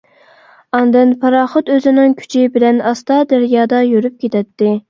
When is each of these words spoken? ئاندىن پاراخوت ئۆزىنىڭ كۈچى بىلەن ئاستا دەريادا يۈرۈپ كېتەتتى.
ئاندىن 0.77 1.11
پاراخوت 1.25 1.69
ئۆزىنىڭ 1.75 2.17
كۈچى 2.21 2.47
بىلەن 2.57 2.81
ئاستا 2.93 3.21
دەريادا 3.35 3.87
يۈرۈپ 3.93 4.19
كېتەتتى. 4.27 4.77